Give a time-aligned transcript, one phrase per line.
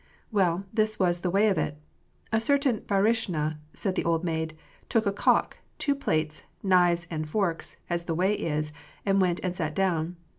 [0.33, 1.77] "WeU, this was the way of it:
[2.33, 4.57] a certain baruishnya," said the old maid,"
[4.89, 8.71] took a cock, two plates, knives, and forks, as the way is,
[9.05, 10.15] and went and sat down.